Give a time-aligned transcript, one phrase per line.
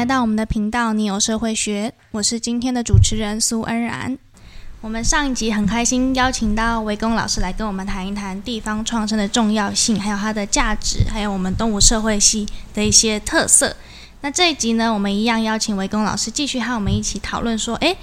[0.00, 4.16] 来到我们的频道，你有社会学，我是今天的主持人苏恩然。
[4.80, 13.76] 我们上一集很开心邀请到维公老师来跟我们谈一谈地方创生的重要性，还有它的价值，还有我们东吴社会系的一些特色。
[14.22, 17.94] 那这一集呢，我们一样邀请维公老师继续和我们一起讨论说，诶，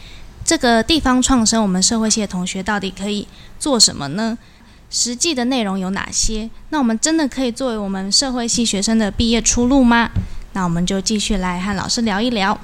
[0.46, 3.28] 这个地方创生，我们社会系的同学到底可以
[3.58, 4.38] 做什么呢？
[4.92, 6.48] 实际的内容有哪些？
[6.70, 10.12] 那我们真的可以作为我们社会系学生的毕业出路吗？
[10.58, 12.60] 那我们就继续来和老师聊一聊。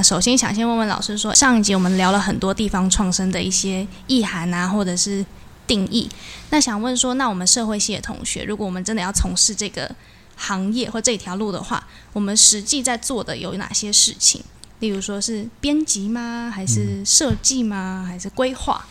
[0.00, 5.26] 首先想先问问老师说，上一集我们聊了很多地方创生的一些意涵啊，或者是
[5.66, 6.08] 定义。
[6.50, 9.90] 那想问说，那我们社会系的同学，如果我们真的要从事这个
[10.36, 14.40] 行业或这条路的话，我们实际在做的有哪些事情？
[14.78, 16.48] 例如说是编辑吗？
[16.54, 18.04] 还是设计吗？
[18.06, 18.86] 还是规划？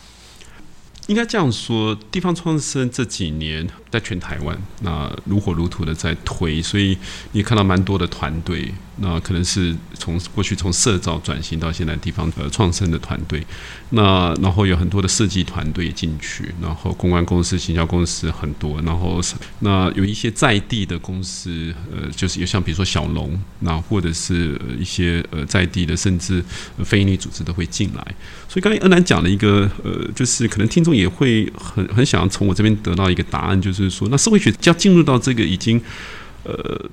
[1.06, 6.96] 应该这样说，地方创生这几年在全台湾那如火如荼的在推，所以
[7.32, 8.72] 你看到蛮多的团队。
[8.98, 13.46] 那可能是从过去从社造转型到现在地方呃创生的团队，
[13.90, 19.20] 那然后有很多的设计团队进去，然后公关公司、行销公司很多，然后
[19.58, 26.42] 那有一些在地的公司，呃，就是有像比如说小龙，那或者是一些呃在地的，甚至
[26.82, 28.02] 非营利组织都会进来。
[28.48, 35.80] 所以刚才恩南讲了一个呃，就是可能听众也会很很想要从我这边得到一个答案，就是就是说，那社会学要进入到这个已经
[36.44, 36.88] 呃。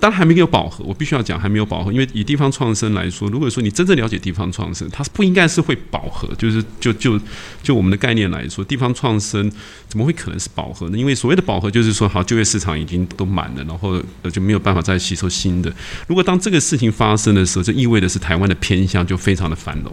[0.00, 7.20] 当然还没有饱和，我必须要讲还没有饱和，因为以地方创生来说，如果说你真正了解地方创生，它不应该是会饱和，就是就就
[7.64, 9.50] 就我们的概念来说，地方创生
[9.88, 10.96] 怎么会可能是饱和呢？
[10.96, 15.74] 因为所谓的饱和就是说，好就业市场已经都满了，然后就没有办法再吸收新的。
[16.06, 19.92] 如果当这个事情发生的时候，就意味着是台湾的偏向就非常的繁荣。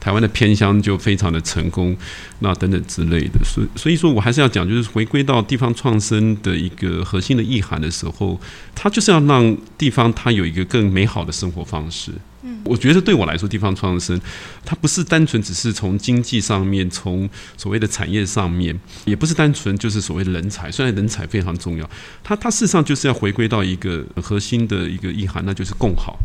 [0.00, 1.96] 台湾的偏乡就非常的成功，
[2.38, 8.40] 那等等之类的，所所以说我还是要讲，就是回归到地方创生的一个核心的意涵的时候，
[8.74, 12.12] 它就是要让地方它有一个更美好的生活方式。
[12.42, 14.20] 嗯，我觉得对我来说，地方创生
[14.64, 21.90] 它不是单纯只是从经济上面，从所谓的产业上面，也不是单纯就是所谓的人才，虽然人才非常重要，
[22.22, 26.16] 它它事实上就是要回归到一个核心的一个意涵，那就是共好。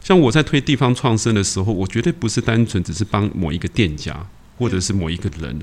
[0.00, 4.26] 像我在推地方创生的时候，我绝对不是单纯只是帮某一个店家
[4.58, 5.58] 或者是某一个人。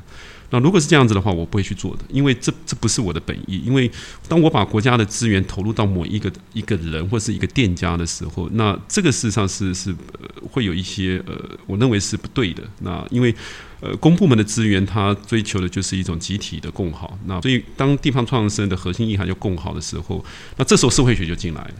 [0.49, 3.61] 那如果是这样子的话，我不会去做的，因为这这不是我的本意。
[3.65, 3.91] 因为
[4.29, 12.63] 当我把国家的资源投入到某一个一个人或是一个店家的时候，那这个事实上是是呃会有一些呃，我认为是不对的。
[12.79, 13.35] 那因为
[13.81, 17.19] 呃公部门的资源，它追求的就是一种集体的共好。
[17.25, 20.23] 那所以当地方创生的核心意涵就共好的时候，
[20.55, 21.73] 那这时候社会学就进来了。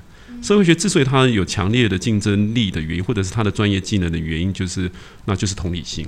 [0.48, 4.90] 社会学之所以它有强烈的竞争力的原因，或者是它的专业技能的原因，就是
[5.26, 6.08] 那就是同理心。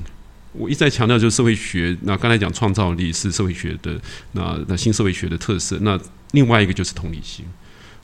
[0.54, 1.98] 我一再强调，就是社会学。
[2.04, 4.00] 那刚才讲创造力是社会学的
[4.32, 5.78] 那那新社会学的特色。
[5.82, 6.00] 那
[6.32, 7.44] 另外一个就是同理心。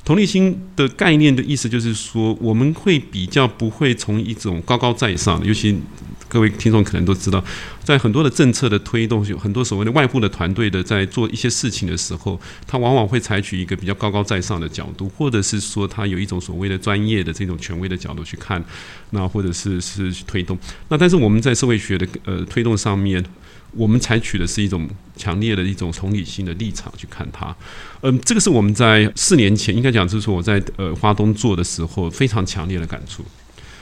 [0.04, 5.80] 同理心的概念的意思就是说，我们会比较不会从一种高高在上的，尤其。
[6.36, 7.42] 各位听众可能都知道，
[7.82, 12.38] 在很多的政策的推动，有很多所谓的外部的团队的在做一些事情的时候，
[12.68, 18.62] 他往往会采取一个比较高高在上的角度，或者是说他有一种所谓的专业的这种权威的角度去看，
[19.12, 20.60] 那或者是是推动。
[20.90, 23.24] 那但是我们在社会学的呃推动上面，
[23.72, 27.56] 我们采取的是一种强烈的一种同理心的立场去看它。
[28.02, 33.24] 嗯，这个是我们在四年前应该讲，就是说我在呃华东做的时候非常强烈的感触。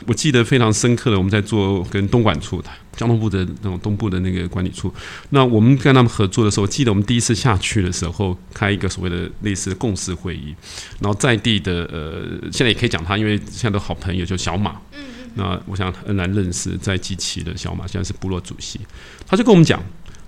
[0.07, 4.93] 我记得非常深刻的，我们在做跟东莞处的交通部的那种东部的那个管理处，
[5.29, 10.55] 那我们跟他们合作的时候，记得我们第一次下去的时候，开一个所谓的类似的共识会议，
[10.99, 14.99] 然后在地的呃，现在也可以讲他，因为现在都好朋友，就小马，嗯，
[15.35, 18.79] 那我想很难认识，在机器的小马现在是部落主席，
[19.27, 19.81] 他就跟我们讲，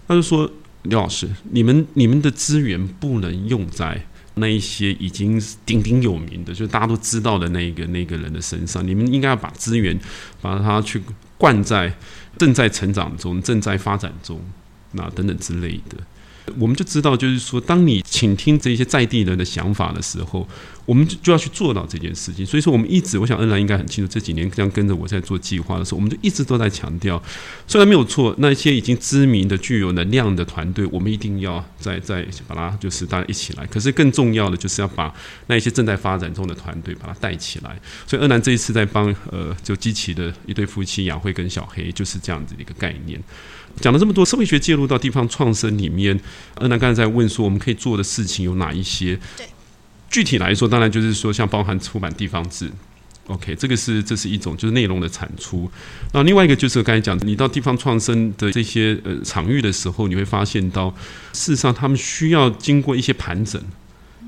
[0.07, 0.49] 他就说
[0.83, 4.05] 刘老师，你们你们的资源不能用在。
[4.35, 9.97] 那一些已经鼎鼎有名的，就是大家都知道的那个那个人的身上，你们应该要把资源
[10.41, 11.01] 把它去
[11.37, 11.93] 灌在
[12.37, 14.41] 正在成长中、正在发展中，
[14.91, 15.97] 那等等之类的。
[16.57, 20.47] 我们就知道，就是说，当你倾听这些在地人的想法的时候，
[20.85, 22.45] 我们就就要去做到这件事情。
[22.45, 27.21] 所以说，我们一直，我想恩兰应该很清楚，这几年这样跟着我在做计划的时候，我们就一直都在强调，
[27.67, 33.65] 虽然没有错，那些已经知名的、具有能量的团队，我们一定要再再把它就是大家一起来。
[33.65, 35.13] 可是更重要的，就是要把
[35.47, 37.79] 那一些正在发展中的团队把它带起来。
[38.05, 43.19] 所以，恩兰这一次在帮呃，就激起的一对夫妻杨慧跟小黑，就是这样子的一个概念。
[43.81, 46.19] 讲了这么多，社会学介入到地方创生里面，
[46.55, 49.19] 恩南刚才在问说，我们可以做的事情有哪一些？
[49.37, 49.45] 对，
[50.09, 52.71] 具体来说，当然就是说，像包含出版地方志
[53.27, 55.69] ，OK，这个是这是一种就是内容的产出。
[56.13, 60.89] 那另外一个就是刚才讲，你到地方创生的这些呃场域的时候，你会发现到，
[61.33, 63.61] 事实上他们需要经过一些盘整。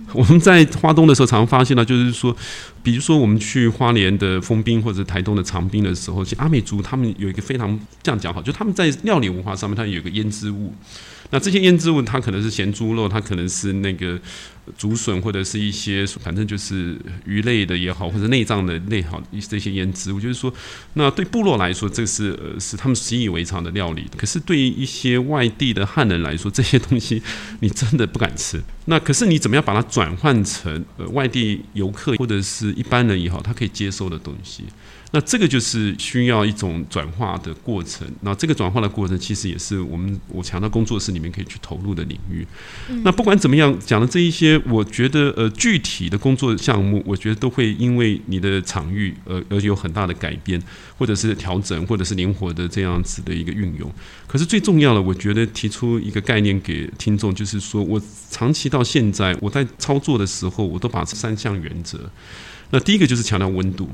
[0.14, 2.36] 我们在花东的时候，常常发现到，就是说，
[2.82, 10.74] 比如说我们去花莲的丰滨或者台东的长滨的时候，其实阿美族他们有一个非常这样讲好，就他们在料理文化上面，它有一个腌制物。
[11.30, 14.18] 那这些腌制物，它可能是咸猪肉，它可能是那个
[14.78, 20.52] 竹笋，或者是一些反正就是鱼类的也好，或者内脏的类好，这些腌制我，就是说，
[20.94, 24.06] 那对部落来说，这是呃是他们习以为常的料理。
[24.18, 27.22] 可是对于一些外地的汉人来说，这些东西
[27.62, 28.62] 你真的不敢吃。
[28.86, 34.64] 那可是你怎么样把它转换成呃外地游客或者是一般人也好，他可以接受的东西？
[35.18, 38.08] 那这个就是需要一种转化的过程。
[38.22, 42.46] 那这个转化的过程，其实也是我们我强调工作室里面可以去投入的领域。
[43.02, 50.62] 那不管怎么样，讲的这一些，我觉得呃具体的工作项目，我觉得都会因为你的场域而而有很大的改变，
[51.00, 53.92] 或者是调整，或者是灵活的这样子的一个运用。
[54.28, 58.00] 可是最重要的，我觉得提出一个概念给听众，就是说我
[58.30, 62.08] 长期到现在我在操作的时候，我都把这三项原则。
[62.70, 63.90] 那第一个就是强调温度。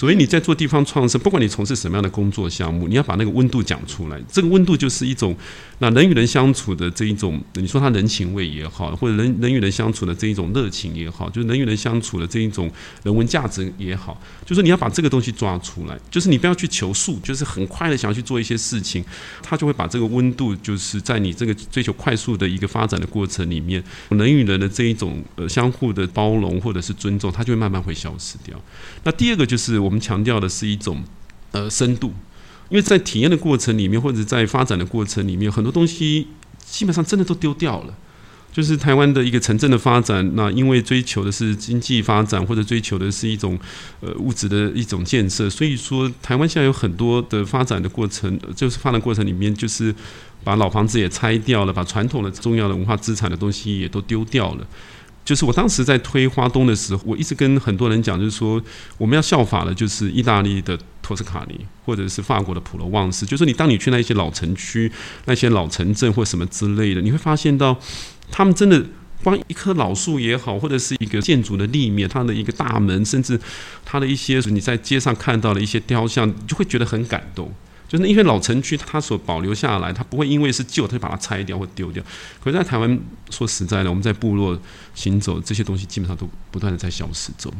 [0.00, 4.18] 所以你在做地方创生，不管你从事什么样的工作项目，你要把那个温度讲出来。
[4.32, 5.36] 这个温度就是一种，
[5.80, 16.00] 那人与人相处的这一种，你说他人情味也好，或者人人与人相处的这一种热情也好，就是人与人相处的这一种人文价值也好，就是你要把这个东西抓出来。
[16.10, 19.04] 就是你不要去求速，就是很快的想要去做一些事情，
[19.42, 28.58] 他就会把这个温度，就是在你这个追求快速的一个发展的过程里面，人与人的这一种呃相互的包容或者是尊重，它就会慢慢会消失掉。
[29.04, 29.89] 那第二个就是我。
[29.90, 31.02] 我们强调的是一种
[31.50, 32.12] 呃深度，
[32.68, 36.28] 因为在体验的过程里面，或者在发展的过程里面，很多东西
[36.64, 37.94] 基本上真的都丢掉了。
[38.52, 43.58] 就是台湾的一个城镇的发展，那因为追求的是经济发展，或者追求的是一种
[44.00, 49.92] 呃物质的一种建设，所以说台湾现在有很多的发展的过程，就是发展过程里面，就是
[50.44, 54.66] 把老房子也拆掉了，把传统的重要的文化资产的东西也都丢掉了。
[55.30, 58.60] 就是我当时在推花东的时候，我一直跟很多人讲，就是说
[58.98, 63.24] 我们要效法的，就是意大利的托斯卡尼，或者是法国的普罗旺斯。
[63.24, 64.90] 就是你当你去那一些老城区、
[65.26, 67.78] 那些老城镇或什么之类的，你会发现到
[68.28, 68.84] 他们真的
[69.22, 73.38] 光一棵老树也好，或者是一个建筑的立面、它的一个大门，甚至
[73.84, 77.54] 它的一些你在街上看到的一些雕像，就会觉得很感动。
[77.88, 82.00] 就是因为老城区它所保留下来，它不会因为是旧，它就把它拆掉或丢掉。
[82.40, 83.00] 可是，在台湾
[83.30, 84.56] 说实在的，我们在部落
[84.94, 87.52] 行走，这些东西基本上都不断的在消失中。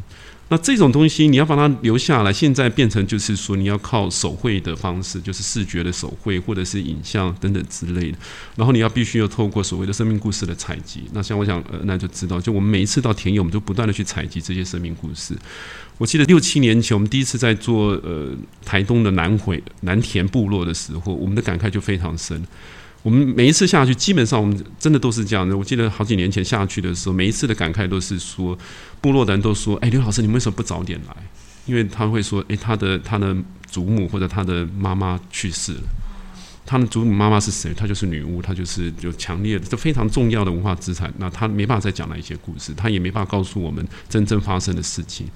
[0.49, 8.17] 那这种东西你要把它留下来，现在变成就是说你要靠手绘的方式，就是视觉的手绘或者是影像等等之类的。
[8.57, 11.03] 然后你要必须要透过所谓的生命故事的采集。
[11.13, 15.33] 那像我想，呃，那就知道，就我们每一次到田野，我们就不断的去采集这些生命故事。
[15.97, 18.35] 我记得六七年前，我们第一次在做呃
[18.65, 22.45] 台东的南回南田部落的时候，我们的感慨就非常深。
[23.03, 25.57] 我们每一次下去，基本上我们真的都是这样的。
[25.57, 28.57] 我记得好几年前下去的时候，每一次的感慨都是说，
[29.01, 31.15] 部落的人都说：“哎，刘老师，你为什么不早点来？”
[31.65, 33.35] 因为他会说：“哎，他的他的
[33.69, 35.81] 祖母或者他的妈妈去世了。
[36.63, 37.73] 他的祖母妈妈是谁？
[37.73, 41.11] 她就是女巫，她就是有强烈的、这非常重要的文化资产。
[41.17, 45.27] 那他没办法再讲那一些故事，他也没办法告诉我们真正发生的事情。”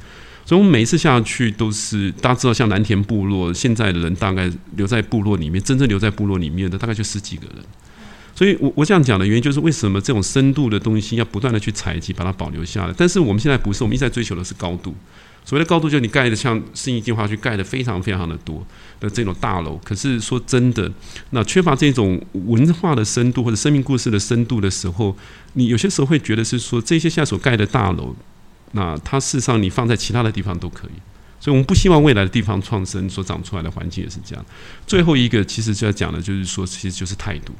[0.45, 7.65] 所以，我们每一次下去都是大家知道，像蓝田部落，现在的人大概留在部落里面，真正留在部落里面的大概就十几个人。
[8.35, 12.93] 所以，我我这样讲的原因，就是为什么这种深度的东西要不断的去采集，把它保留下来。
[12.95, 14.93] 但是，我们现在不是，我们一直在追求的是高度。
[15.43, 18.65] 所谓的高度，就是你盖的像新义计划去盖的非常非常的多
[18.99, 19.79] 的这种大楼。
[19.83, 20.91] 可是说真的，
[21.31, 25.15] 那缺乏这种文化的深度或者生命故事的深度的时候，
[25.53, 28.15] 你有些时候会觉得是说，这些现在所盖的大楼。
[28.75, 30.99] 那它事实上，你放在其他的地方都可以，
[31.39, 34.45] 所以我们不希望未来的地方创生所长出来的环境也是这样。
[34.85, 37.53] 最后一个，其实就要讲的，就是说，其实就是态度。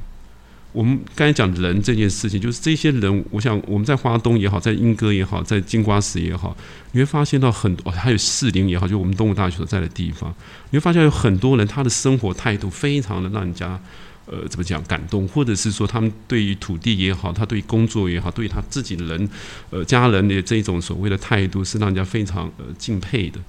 [0.73, 6.53] 我们刚才讲人这件事情，就是这些人，我想我们在花东也好，在莺歌也好，在金瓜石也好，
[6.91, 10.35] 你会发现到很多，还有士林也好，就我们东吴大学所在的地方，
[10.71, 13.79] 你会发现有很多人，他的生活态度非常的让人家。
[14.27, 19.29] 呃，怎么讲感动，或者是说他们对于土地也好，他对于工作也好，对于他自己人、
[19.69, 23.39] 呃家人的这种所谓的态度，是让人家非常呃敬佩的。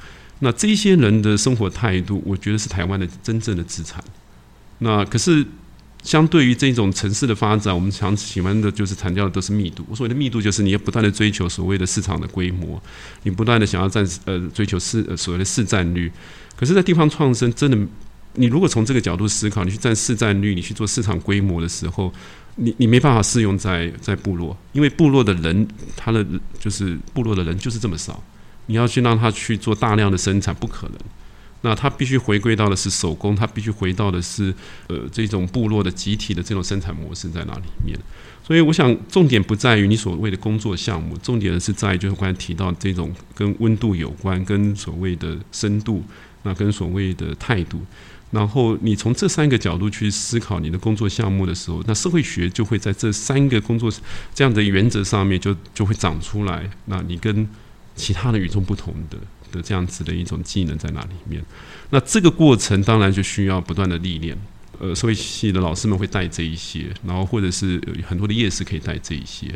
[0.40, 4.04] 那这些人的生活态度，我觉得是台湾的真正的资产。
[4.80, 5.42] 那可是
[6.02, 9.83] 相对于这种城市的发展，我们常喜欢的就是强调的都是密度。
[9.88, 12.78] 我所谓的密度，就是你要不断的追求所谓的市场的规模，
[13.23, 16.12] 你不断的想要占呃追求市所谓的市占率。
[16.54, 17.78] 可是，在地方创生，真的。
[18.37, 22.12] 你如果从这个角度思考，你去占市占率，你去做市场规模的时候，
[22.57, 25.66] 你你没办法适用在在部落，因为部落的人，
[25.97, 26.25] 他的
[26.59, 28.23] 就是部落的人就是这么少，
[28.66, 30.97] 你要去让他去做大量的生产，不可能。
[31.62, 34.55] 那他必须回归到的是手工，他必须回到的是
[34.88, 37.99] 呃这种部落的集体的这种生产模式在哪里面。
[38.45, 46.05] 所以我想重点不在于你所谓的工作项目，重点的是在就是刚才提到这种跟温度有关，跟所谓的深度，
[46.45, 47.81] 那跟所谓的态度。
[48.37, 53.90] 然后你从这三个角度去思考你的工作项目的时候，那社会学就会在这三个工作
[54.35, 56.69] 这样的原则上面就就会长出来。
[56.85, 57.49] 那你跟
[57.95, 59.16] 其他的与众不同的
[59.52, 61.43] 的这样子的一种技能在哪里面？
[61.88, 64.37] 那这个过程当然就需要不断的历练。
[64.78, 69.49] 呃，社会系的老师们会带这一些，然后或者是很多的夜市可以带这一些，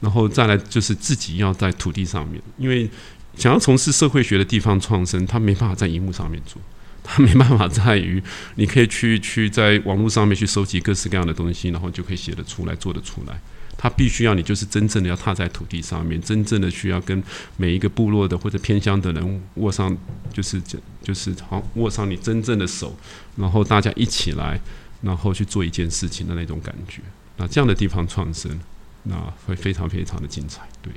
[0.00, 2.88] 然后再来就是自己要在土地上面，因为
[3.36, 6.62] 想要从事社会学的地方创生，他没办法在荧幕上面做。
[7.04, 8.22] 它没办法在于，
[8.54, 13.40] 你可以去去在网络上面去收集各式各样的东西，然后就可以写得出来、做得出来。
[13.76, 17.20] 它必须要你就是真正的要踏在土地上面，真正的需要跟
[17.56, 19.96] 每一个部落的或者偏乡的人握上，
[20.32, 20.62] 就是
[21.02, 22.96] 就是好握上你真正的手，
[23.34, 24.60] 然后大家一起来，
[25.00, 27.02] 然后去做一件事情的那种感觉。
[27.38, 28.56] 那这样的地方创生，
[29.02, 29.16] 那
[29.46, 30.60] 会非常非常的精彩。
[30.80, 30.92] 对，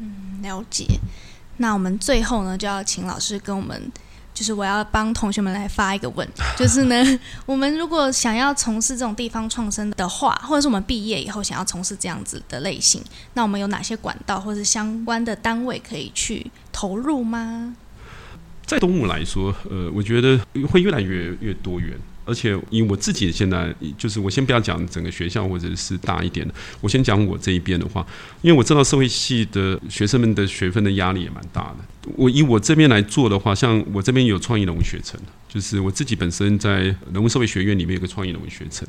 [0.00, 0.84] 嗯，了解。
[1.56, 3.90] 那我们最后呢，就要请老师跟我们。
[4.40, 6.96] 就是我要帮同学们来发一个问， 就是呢，
[7.44, 13.04] 我们如果想要从事这种地方创生的话，或者是我们毕业以后想要从事这样子的类型，
[13.34, 17.76] 那我们有哪些管道或者相关的单位可以去投入吗？
[18.64, 21.98] 在东吴来说，呃，我觉得会越来越越多元。
[22.24, 28.06] 而且以我自己现在，就是我先不要讲整个学校或者是大一点的，我先讲我这一边的话，
[28.42, 31.76] 因为我知道社会系的学生们的学分的压力也蛮大的。
[32.16, 36.80] 我以我这边来做的话，像我这边有创意人文学程，就是我自己本身在
[37.12, 38.86] 人文社会学院里面有个创意人文学程，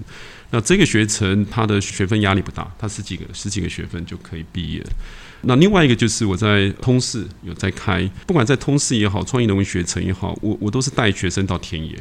[0.52, 4.82] 那这个学程它的学分压力不大，它十几个十几个学分就可以毕业。
[5.42, 11.92] 那另外一个就是我在通识有在开，不管在通识也好，创意人文学程也好，我我都是带学生到田野。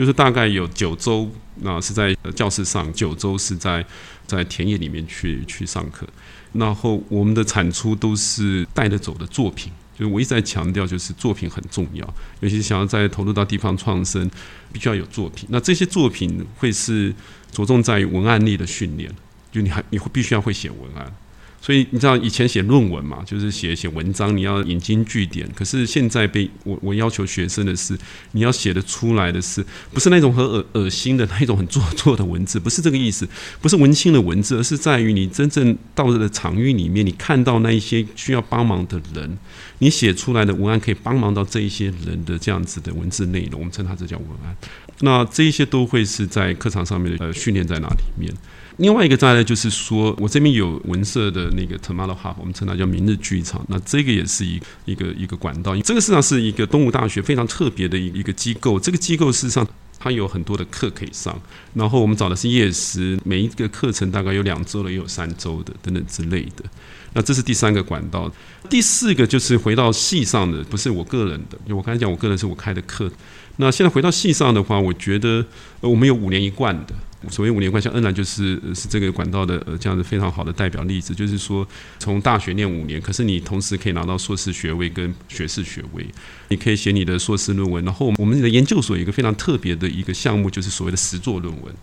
[0.00, 3.84] 就是大概有九周，那是在教室上，九周是在
[4.26, 6.08] 在田野里面去去上课。
[6.54, 14.26] 然后我们的产出都是带得走的作品，就是我一直在强调，就是作品很重要，尤其想要在投入到地方创生，
[14.72, 15.46] 必须要有作品。
[15.50, 17.14] 那这些作品会是
[17.52, 19.14] 着重在文案力的训练，
[19.52, 21.14] 就你还你会必须要会写文案。
[21.62, 25.46] 所以你知道以前写论文嘛，就是写写文章，你要引经据典。
[25.54, 27.98] 可是现在被我我要求学生的是，
[28.32, 33.28] 你要写的出来的是，不是那种很恶恶心的那一种很做作的文字，不是这个意思，
[33.60, 39.38] 不是文青的文字，而是在于你真正到了场域里面，你看到那一些需要帮忙的人，
[39.80, 44.56] 你写出来的文案可以帮忙到这一些人的这样子的文字内容，我们称它这叫文案。
[45.00, 48.32] 那这一些都会是在课堂上面的呃训练在哪里面？
[48.76, 53.64] 另外一个再来就是说，我这边有文社的那个 Tomorrow Hub，我们称它叫明日剧场。
[53.68, 58.78] 那这个也是一一个一个管道，这个实际上是一个东吴大学非常特别的一一个机构。
[58.78, 59.66] 这个机构事实上
[59.98, 61.38] 它有很多的课可以上，
[61.74, 66.64] 然后我们找的是夜师，每一个课程大概有两周的，也有三周的等等之类的。
[67.12, 68.32] 那这是第三个管道。
[68.68, 73.10] 第四个就是回到系上的，不是我个人的，因为我刚才讲我个人是我开的课。
[73.56, 75.44] 那现在回到系上的话，我觉得
[75.80, 76.94] 我们有五年一贯的。
[77.28, 81.66] 所谓五年贯，像恩兰就是是这个管道的呃这样子非常好的代表例子，就是说
[81.98, 86.06] 从大学念五年，可是你同时可以拿到硕士学位跟学士学位，
[86.48, 87.84] 你可以写你的硕士论文。
[87.84, 91.74] 然后我们的研究所有一个非常特别的一个项目，就是所谓的实作论文，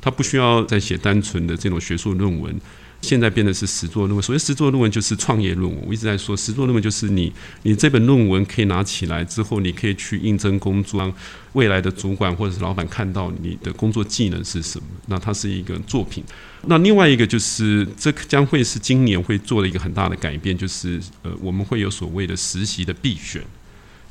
[0.00, 2.54] 它不需要再写单纯的这种学术论文。
[3.02, 5.84] 现在变的是实作论文，所谓实作论文就是创业论文。
[5.86, 7.32] 我一直在说，实作论文就是你，
[7.64, 11.12] 你这本论文可以拿起来之后，你可以去应征工作，让
[11.52, 14.86] 未来的主管或者是老板看到你的工作技能是什么。
[15.06, 16.22] 那它是一个作品。
[16.66, 23.42] 那另外一个就是，这将会是今年会做的一个很大的改变，就是呃，我们会有所谓的实习的必选。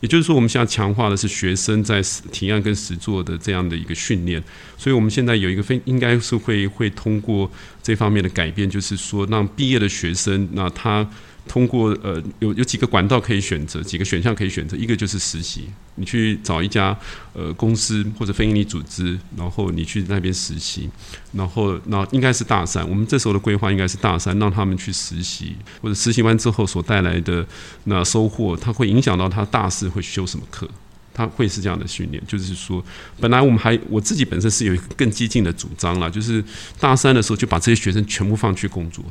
[0.01, 4.43] 也就是说，我们现在强化的是学生在体验跟实作的这样的一个训练，
[4.77, 7.50] 所以我们现在有一个非应该是会会通过
[7.81, 11.10] 这方面的改变，就是说让毕业的学生，那他。
[11.48, 16.98] 通过呃有有几个管道可以选择，几个选项可以选择，一个就是实习，你去找一家
[17.33, 20.89] 呃公司或者非营利组织，然后你去那边实习，
[21.33, 27.45] 然后那应该是大三，我们这时候的规划应该是大三，让他们去实习，或者实习完之后所带来的
[27.86, 30.69] 那收获，它会影响到他大四会修什么课，
[31.13, 32.83] 他会是这样的训练，就是说，
[33.19, 36.43] 本来我们还我自己本身是有一个更激进的主张了，就是
[36.79, 39.03] 大三的时候就把这些学生全部放去工作。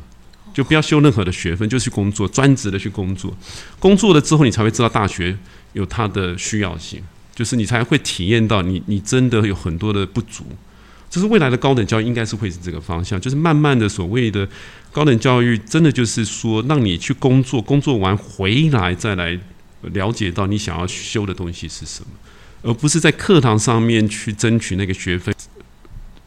[0.60, 3.34] 就不要修任何的学分，就去工作，专职的去工作。
[3.78, 5.34] 工作了之后，你才会知道大学
[5.72, 7.02] 有它的需要性，
[7.34, 10.44] 就是你才会体验到你你真的有很多的不足。
[11.08, 14.46] 这是未来的高等教育应该是会是这个方向，就是慢慢的所谓的
[14.92, 19.38] 高等教育，真的就是说让你去工作，工作完回来再来
[19.80, 22.08] 了解到你想要修的东西是什么。
[22.60, 25.34] 而不是在课堂上面去争取那个学分。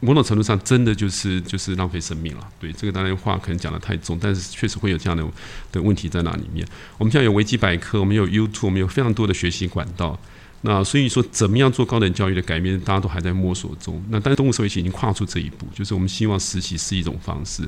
[0.00, 2.48] 某种程度上，真的就是就是浪费生命了。
[2.60, 5.24] 对这个当然话可能讲的太重，但是确实会有这样的
[5.72, 6.66] 的问题在那里面。
[6.98, 10.18] 我们现在有维基百科，我们有 YouTube，我们有非常多的学习管道。
[10.66, 14.02] 那所以说，怎么样做高等教育的改变，大家都还在摸索中。
[14.08, 17.62] 那但是动物社会已经跨出这一步，就是我们希望实习是一种方式。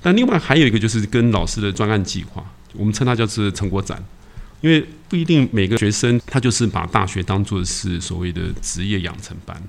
[0.00, 4.00] 但另外还有一个就是跟老师的专案计划，我们称它叫做成果展，
[4.60, 9.60] 因为不一定每个学生他就是把大学当做是所谓的职业养成班。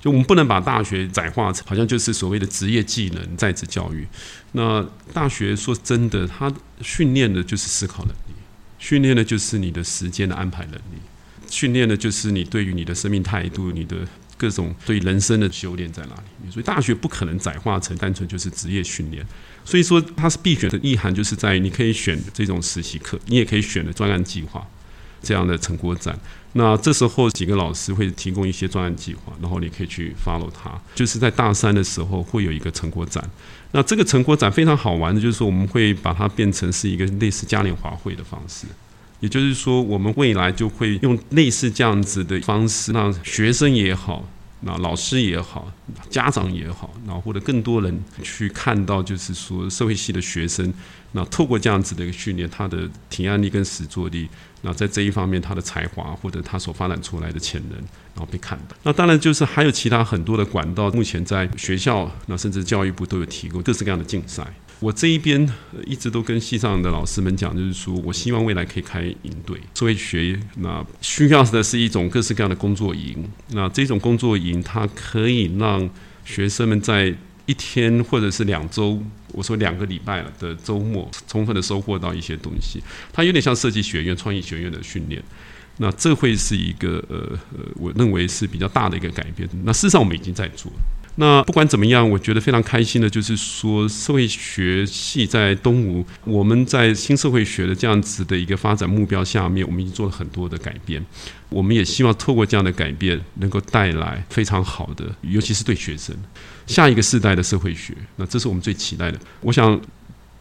[0.00, 4.06] 就我们不能把大学窄化成好像就是所谓的职业技能在职教育。
[4.52, 8.34] 那大学说真的，它训练的就是思考能力，
[8.78, 11.00] 训练的就是你的时间的安排能力，
[11.50, 13.96] 训练的就是你对于你的生命态度、你的
[14.36, 16.50] 各种对人生的修炼在哪里。
[16.50, 19.26] 所以大学不可能窄化成单纯就是职业训练。
[19.64, 24.66] 所以说它是必选的意涵，就是在于你可以选这种实习课，你也可以选的专案计划
[25.22, 26.18] 这样的成果展。
[26.54, 30.70] 那这时候几个老师会提供一些专案计划，然后你可以去 follow 他。
[30.94, 33.22] 就是在大三的时候会有一个成果展，
[33.72, 38.66] 那这个成果展非常好玩的，就是说我们会把它变成是一个类似嘉年华会的方式，
[39.20, 44.26] 也就是说我们未来就会用类似这样子的方式，让学生也好。
[44.60, 45.72] 那老师也好，
[46.10, 50.72] 家长也好，那或者更多人去看到，就是说社会系的学生，
[51.12, 54.28] 那透过这样子的一个训练，他的提案力跟实作力，
[54.62, 58.76] 那在这一方面他的才华或者他所发展出来的潜能，然后被看到。
[58.82, 64.44] 那当然就是还有其他很多的管道，目前在学校，那甚至教育部都有提供各式各样的竞赛。
[64.80, 65.48] 我这一边
[65.86, 73.28] 一直都跟系上的老师们讲，就是说我希望未来可以开营队，社会学那需要的是一种各式各样的工作营。
[73.48, 75.88] 那这种工作营，它可以让
[76.24, 77.12] 学生们在
[77.46, 82.80] 一天或者是两周，我说两个礼拜的周末，充分的收获到一些东西。
[83.12, 85.20] 它有点像设计学院、创意学院的训练。
[85.78, 87.16] 那这会是一个呃
[87.56, 89.48] 呃，我认为是比较大的一个改变。
[89.64, 90.70] 那事实上我们已经在做。
[91.20, 101.04] 那不管怎么样，我觉得非常开心的，就是说社会学系在东吴，我们在新社会学的这样子的一个发展目标下面，我们已经做了很多的改变。
[101.48, 106.14] 我们也希望透过这样的改变，能够带来非常好的，尤其是对学生
[106.66, 107.92] 下一个世代的社会学。
[108.16, 109.18] 那这是我们最期待的。
[109.40, 109.80] 我想。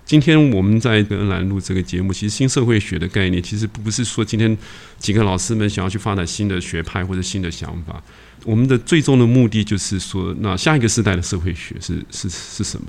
[0.06, 4.58] 今天我们在跟恩兰录这个节目，其实新社会学的概念，其实不是说今天
[4.98, 8.02] 几个老师们想要去发展新的学派或者新的想法。
[8.48, 12.88] 我们的最终的目的就是说，那下一个时代的社会学是是是什么？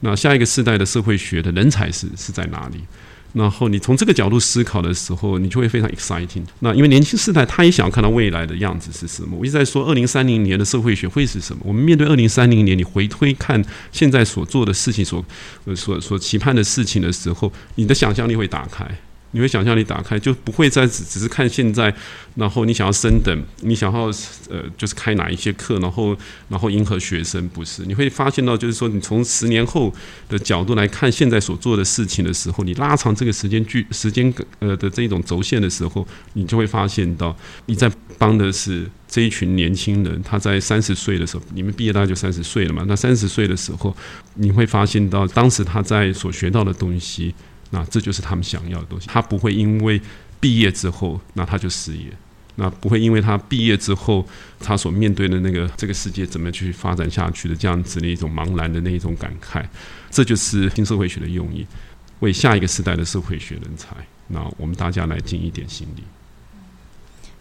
[0.00, 2.80] 那下一个时代的社会学的人才是是在哪里？
[3.34, 6.44] 然后你从这个角度思考的时候，你就会非常 exciting。
[6.60, 9.36] 那因为年轻世代他也想要看到未来的样子是什么。
[9.36, 11.62] 我一直在说，二零三零年的社会学会是什么？
[11.66, 15.22] 我们面对二零三零年，你回推看现在所做的事情，所
[15.74, 18.88] 所所期盼的事情的时候，你的想象力会打开。
[19.36, 21.94] 你会想象力打开，就不会再只只是看现在，
[22.36, 24.06] 然后你想要升等，你想要
[24.48, 26.16] 呃，就是开哪一些课，然后
[26.48, 27.84] 然后迎合学生，不是？
[27.84, 29.92] 你会发现到，就是说，你从十年后
[30.30, 40.22] 的角度来看现在所做的事情的时候，你拉长这个时间距时间呃的这种轴线的时候，你就会发现到你在帮的是这一群年轻人。
[40.22, 42.86] 他在三十岁的时候，你们毕业大概就三十岁了嘛？
[42.88, 43.94] 那三十岁的时候，
[44.36, 47.34] 你会发现到当时他在所学到的东西。
[47.70, 49.06] 那这就是他们想要的东西。
[49.08, 50.00] 他不会因为
[50.40, 52.10] 毕业之后，那他就失业；
[52.56, 54.26] 那不会因为他毕业之后，
[54.60, 59.64] 他所面对的那个这个世界怎么去发展下去的这样子的一种茫然的那一种感慨。
[60.10, 61.66] 这就是新社会学的用意，
[62.20, 63.94] 为下一个时代的社会学人才。
[64.28, 66.02] 那我们大家来尽一点心力。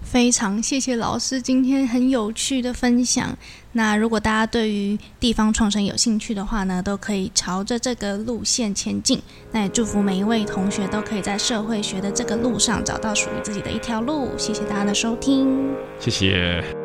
[0.05, 3.37] 非常谢谢老师今天很有趣的分享。
[3.73, 9.21] 那如果大家对于地方创生有兴趣的话呢，都可以朝着这个路线前进。
[9.51, 14.29] 那也祝福每一位同学都可以在社会学的这个路上找到属于自己的一条路。
[14.37, 16.84] 谢谢大家的收听，谢谢。